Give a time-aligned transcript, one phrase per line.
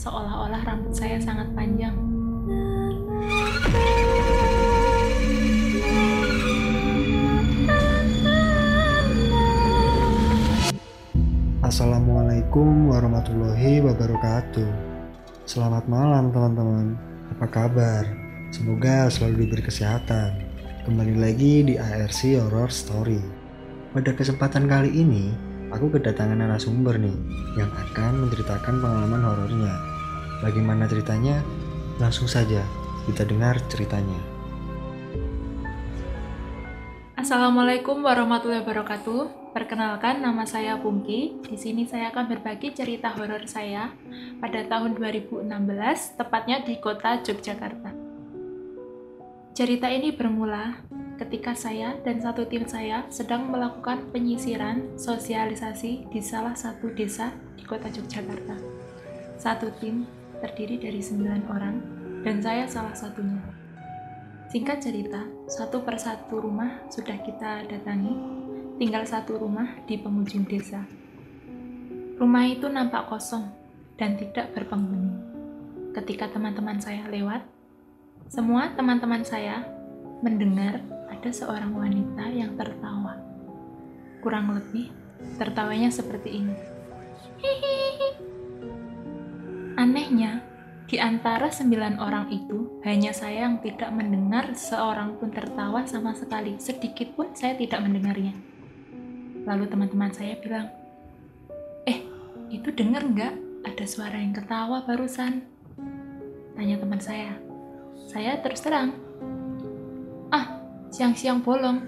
[0.00, 1.92] seolah-olah rambut saya sangat panjang.
[11.60, 14.68] Assalamualaikum warahmatullahi wabarakatuh.
[15.44, 16.96] Selamat malam teman-teman.
[17.36, 18.02] Apa kabar?
[18.56, 20.48] Semoga selalu diberi kesehatan.
[20.88, 23.20] Kembali lagi di ARC Horror Story.
[23.92, 25.30] Pada kesempatan kali ini,
[25.70, 27.14] aku kedatangan narasumber nih
[27.54, 29.89] yang akan menceritakan pengalaman horornya.
[30.40, 31.44] Bagaimana ceritanya?
[32.00, 32.64] Langsung saja
[33.04, 34.16] kita dengar ceritanya.
[37.12, 39.52] Assalamualaikum warahmatullahi wabarakatuh.
[39.52, 41.44] Perkenalkan nama saya Pungki.
[41.44, 43.92] Di sini saya akan berbagi cerita horor saya
[44.40, 45.44] pada tahun 2016,
[46.16, 47.92] tepatnya di kota Yogyakarta.
[49.52, 50.80] Cerita ini bermula
[51.20, 57.28] ketika saya dan satu tim saya sedang melakukan penyisiran sosialisasi di salah satu desa
[57.60, 58.56] di kota Yogyakarta.
[59.36, 60.08] Satu tim
[60.40, 61.76] terdiri dari 9 orang
[62.24, 63.40] dan saya salah satunya.
[64.50, 68.12] Singkat cerita, satu persatu rumah sudah kita datangi
[68.82, 70.82] tinggal satu rumah di penghujung desa.
[72.18, 73.46] Rumah itu nampak kosong
[73.94, 75.14] dan tidak berpenghuni.
[75.94, 77.46] Ketika teman-teman saya lewat,
[78.26, 79.64] semua teman-teman saya
[80.20, 83.20] mendengar ada seorang wanita yang tertawa.
[84.20, 84.92] Kurang lebih,
[85.40, 86.56] tertawanya seperti ini.
[87.40, 87.79] Hihihi.
[89.90, 90.38] Anehnya,
[90.86, 96.54] di antara sembilan orang itu, hanya saya yang tidak mendengar seorang pun tertawa sama sekali.
[96.62, 98.30] Sedikit pun saya tidak mendengarnya.
[99.42, 100.70] Lalu teman-teman saya bilang,
[101.90, 102.06] eh
[102.54, 103.34] itu denger nggak
[103.66, 105.42] ada suara yang ketawa barusan?
[106.54, 107.34] Tanya teman saya.
[108.06, 108.94] Saya terus terang,
[110.30, 110.54] ah
[110.94, 111.82] siang-siang bolong,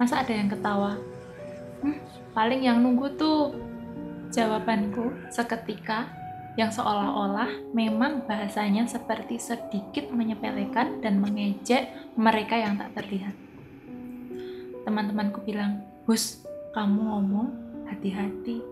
[0.00, 0.96] masa ada yang ketawa?
[1.84, 2.00] Hmm,
[2.32, 3.52] paling yang nunggu tuh.
[4.32, 6.24] Jawabanku seketika
[6.56, 13.36] yang seolah-olah memang bahasanya seperti sedikit menyepelekan dan mengejek mereka yang tak terlihat.
[14.88, 16.42] Teman-temanku bilang, Bus,
[16.72, 17.48] kamu ngomong
[17.92, 18.64] hati-hati.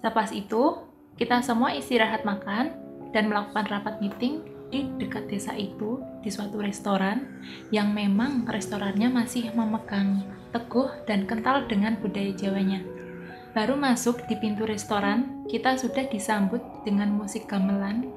[0.00, 0.80] Sepas itu,
[1.20, 2.72] kita semua istirahat makan
[3.12, 4.40] dan melakukan rapat meeting
[4.72, 7.28] di dekat desa itu di suatu restoran
[7.68, 12.80] yang memang restorannya masih memegang teguh dan kental dengan budaya Jawanya.
[13.52, 18.08] Baru masuk di pintu restoran, kita sudah disambut dengan musik gamelan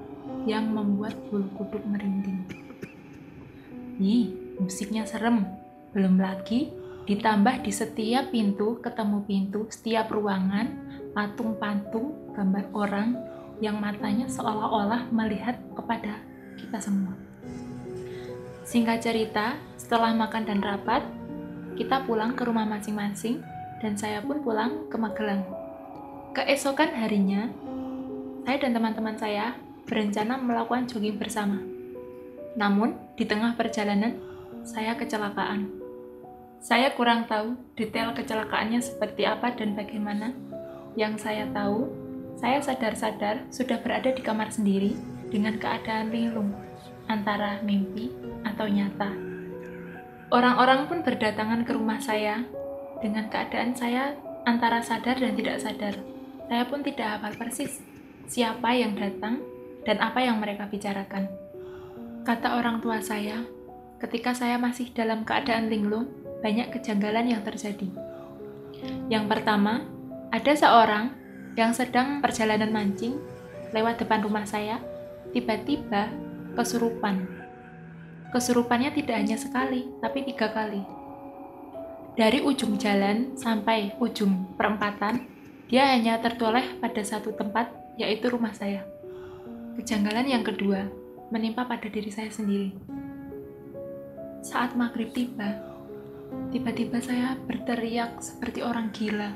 [0.48, 2.48] yang membuat bulu kuduk merinding.
[4.00, 5.44] Ih, musiknya serem.
[5.92, 6.72] Belum lagi
[7.06, 10.74] Ditambah di setiap pintu ketemu pintu, setiap ruangan,
[11.14, 13.10] patung-patung gambar orang
[13.62, 16.18] yang matanya seolah-olah melihat kepada
[16.58, 17.14] kita semua.
[18.66, 21.06] Singkat cerita, setelah makan dan rapat,
[21.78, 23.46] kita pulang ke rumah masing-masing
[23.86, 25.46] dan saya pun pulang ke Magelang.
[26.34, 27.54] Keesokan harinya,
[28.42, 29.54] saya dan teman-teman saya
[29.86, 31.62] berencana melakukan jogging bersama.
[32.58, 34.18] Namun, di tengah perjalanan,
[34.66, 35.86] saya kecelakaan
[36.66, 40.34] saya kurang tahu detail kecelakaannya seperti apa dan bagaimana.
[40.98, 41.94] Yang saya tahu,
[42.42, 44.98] saya sadar-sadar sudah berada di kamar sendiri
[45.30, 46.58] dengan keadaan linglung,
[47.06, 48.10] antara mimpi
[48.42, 49.14] atau nyata.
[50.34, 52.42] Orang-orang pun berdatangan ke rumah saya
[53.00, 55.96] dengan keadaan saya antara sadar dan tidak sadar.
[56.46, 57.82] Saya pun tidak hafal persis
[58.26, 59.42] siapa yang datang
[59.86, 61.30] dan apa yang mereka bicarakan.
[62.26, 63.46] Kata orang tua saya,
[64.02, 66.10] ketika saya masih dalam keadaan linglung,
[66.42, 67.86] banyak kejanggalan yang terjadi.
[69.10, 69.86] Yang pertama,
[70.34, 71.14] ada seorang
[71.54, 73.18] yang sedang perjalanan mancing
[73.74, 74.82] lewat depan rumah saya,
[75.34, 76.10] tiba-tiba
[76.58, 77.30] kesurupan.
[78.34, 80.95] Kesurupannya tidak hanya sekali, tapi tiga kali.
[82.16, 85.28] Dari ujung jalan sampai ujung perempatan,
[85.68, 87.68] dia hanya tertoleh pada satu tempat,
[88.00, 88.88] yaitu rumah saya.
[89.76, 90.88] Kejanggalan yang kedua
[91.28, 92.72] menimpa pada diri saya sendiri.
[94.40, 95.76] Saat maghrib tiba,
[96.52, 99.36] Tiba-tiba saya berteriak seperti orang gila.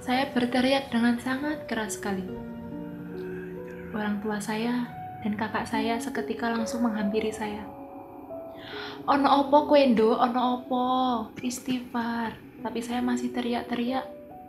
[0.00, 2.22] Saya berteriak dengan sangat keras sekali.
[3.90, 4.86] Orang tua saya
[5.26, 7.75] dan kakak saya seketika langsung menghampiri saya.
[9.06, 10.86] Ono opo kuendo, ono opo,
[11.40, 12.34] istighfar.
[12.62, 14.04] Tapi saya masih teriak-teriak,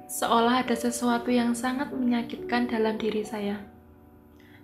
[0.07, 3.59] seolah ada sesuatu yang sangat menyakitkan dalam diri saya.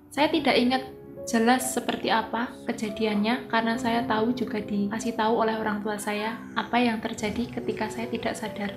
[0.09, 0.83] Saya tidak ingat
[1.23, 6.75] jelas seperti apa kejadiannya karena saya tahu juga dikasih tahu oleh orang tua saya apa
[6.83, 8.71] yang terjadi ketika saya tidak sadar.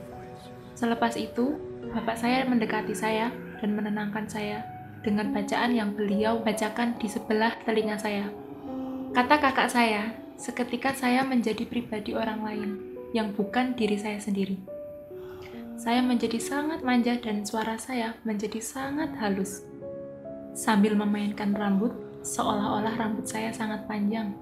[0.76, 1.58] Selepas itu,
[1.90, 4.62] bapak saya mendekati saya dan menenangkan saya
[5.00, 8.26] dengan bacaan yang beliau bacakan di sebelah telinga saya.
[9.14, 12.70] Kata kakak saya, seketika saya menjadi pribadi orang lain
[13.12, 14.60] yang bukan diri saya sendiri.
[15.76, 19.64] Saya menjadi sangat manja dan suara saya menjadi sangat halus
[20.56, 21.92] sambil memainkan rambut
[22.24, 24.34] seolah-olah rambut saya sangat panjang.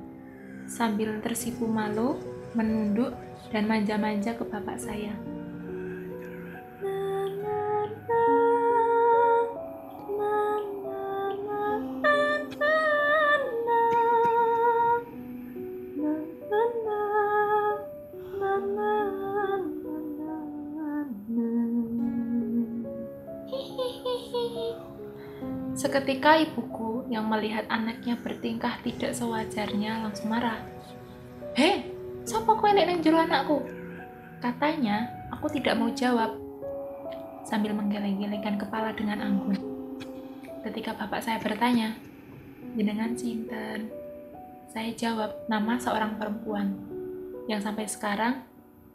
[0.64, 2.17] Sambil tersipu malu,
[2.56, 3.12] menunduk,
[3.52, 5.12] dan manja-manja ke bapak saya.
[25.85, 30.57] Seketika ibuku yang melihat anaknya bertingkah tidak sewajarnya langsung marah.
[31.53, 31.93] Hei,
[32.25, 33.61] siapa kau yang jero anakku?
[34.41, 36.41] Katanya, aku tidak mau jawab.
[37.45, 39.61] Sambil menggeleng-gelengkan kepala dengan anggun.
[40.65, 41.93] Ketika bapak saya bertanya,
[42.73, 43.93] jenengan sinten?
[44.73, 46.81] Saya jawab, nama seorang perempuan.
[47.45, 48.41] Yang sampai sekarang,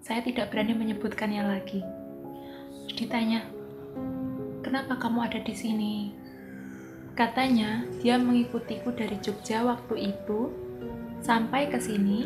[0.02, 1.86] saya tidak berani menyebutkannya lagi.
[2.98, 3.46] Ditanya,
[4.66, 6.18] kenapa kamu ada di sini?
[7.20, 10.56] Katanya, dia mengikutiku dari Jogja waktu itu
[11.20, 12.24] sampai ke sini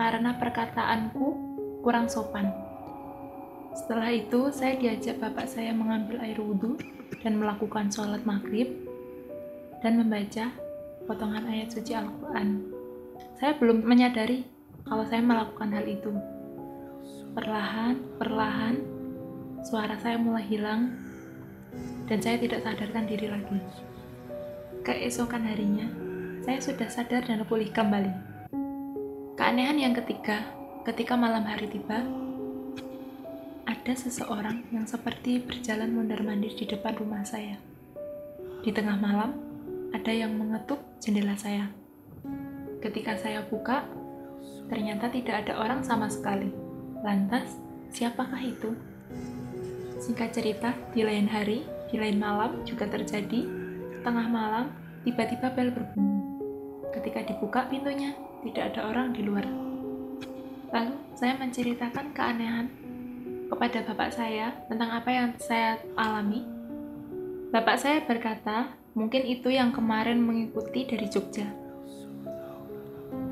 [0.00, 1.36] karena perkataanku
[1.84, 2.48] kurang sopan.
[3.76, 6.80] Setelah itu, saya diajak bapak saya mengambil air wudhu
[7.20, 8.80] dan melakukan sholat maghrib
[9.84, 10.56] dan membaca
[11.04, 12.64] potongan ayat suci Al-Quran.
[13.36, 14.48] Saya belum menyadari
[14.88, 16.16] kalau saya melakukan hal itu.
[17.36, 18.80] Perlahan, perlahan,
[19.68, 20.96] suara saya mulai hilang
[22.08, 23.60] dan saya tidak sadarkan diri lagi
[24.88, 25.84] keesokan harinya,
[26.40, 28.08] saya sudah sadar dan pulih kembali.
[29.36, 30.48] Keanehan yang ketiga,
[30.88, 32.08] ketika malam hari tiba,
[33.68, 37.60] ada seseorang yang seperti berjalan mondar-mandir di depan rumah saya.
[38.64, 39.36] Di tengah malam,
[39.92, 41.68] ada yang mengetuk jendela saya.
[42.80, 43.84] Ketika saya buka,
[44.72, 46.48] ternyata tidak ada orang sama sekali.
[47.04, 47.60] Lantas,
[47.92, 48.72] siapakah itu?
[50.00, 53.57] Singkat cerita, di lain hari, di lain malam juga terjadi
[54.02, 54.70] Tengah malam,
[55.02, 56.22] tiba-tiba bel berbunyi.
[56.94, 58.14] Ketika dibuka pintunya,
[58.46, 59.44] tidak ada orang di luar.
[60.70, 62.66] Lalu, saya menceritakan keanehan
[63.48, 66.44] kepada bapak saya tentang apa yang saya alami.
[67.48, 71.48] Bapak saya berkata, mungkin itu yang kemarin mengikuti dari Jogja.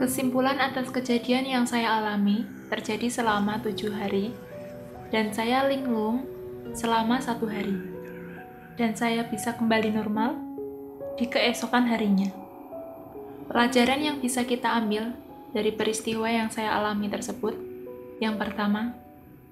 [0.00, 4.32] Kesimpulan atas kejadian yang saya alami terjadi selama tujuh hari,
[5.12, 6.24] dan saya linglung
[6.72, 7.76] selama satu hari.
[8.76, 10.45] Dan saya bisa kembali normal
[11.16, 12.28] di keesokan harinya.
[13.48, 15.16] Pelajaran yang bisa kita ambil
[15.56, 17.56] dari peristiwa yang saya alami tersebut,
[18.20, 18.92] yang pertama,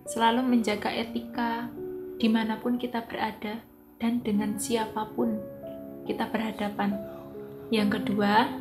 [0.04, 1.72] selalu menjaga etika
[2.20, 3.60] di mana pun kita berada
[3.96, 5.40] dan dengan siapa pun
[6.04, 7.00] kita berhadapan.
[7.72, 8.52] Yang kedua,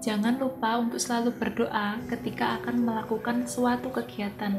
[0.00, 4.56] jangan lupa untuk selalu berdoa ketika akan melakukan suatu kegiatan.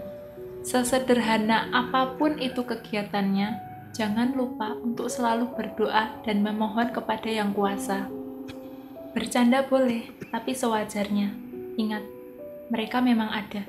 [0.61, 8.07] Sesederhana apa pun itu kegiatannya, jangan lupa untuk selalu berdoa dan memohon kepada Yang Kuasa.
[9.11, 11.35] Bercanda boleh, tapi sewajarnya.
[11.75, 12.03] Ingat,
[12.71, 13.67] mereka memang ada,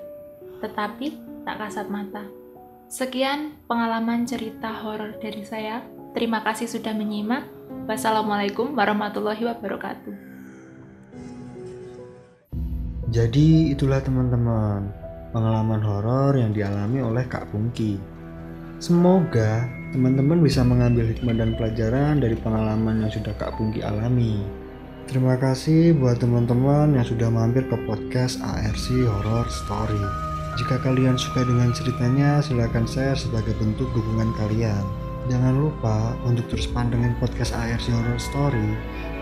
[0.63, 2.23] tetapi tak kasat mata.
[2.87, 5.83] Sekian pengalaman cerita horor dari saya.
[6.13, 7.49] Terima kasih sudah menyimak.
[7.89, 10.15] Wassalamualaikum warahmatullahi wabarakatuh.
[13.13, 14.93] Jadi itulah teman-teman
[15.33, 18.12] pengalaman horor yang dialami oleh Kak Pungki.
[18.83, 24.43] Semoga teman-teman bisa mengambil hikmah dan pelajaran dari pengalaman yang sudah Kak Pungki alami.
[25.07, 30.03] Terima kasih buat teman-teman yang sudah mampir ke podcast ARC Horror Story.
[30.59, 34.83] Jika kalian suka dengan ceritanya, silahkan share sebagai bentuk dukungan kalian.
[35.31, 38.67] Jangan lupa untuk terus pantengin podcast ARC Horror Story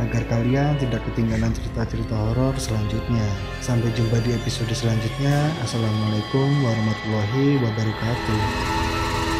[0.00, 3.28] agar kalian tidak ketinggalan cerita-cerita horor selanjutnya.
[3.61, 5.52] Sampai jumpa di episode selanjutnya.
[5.61, 8.79] Assalamualaikum warahmatullahi wabarakatuh.